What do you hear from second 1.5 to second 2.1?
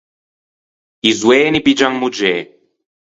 piggian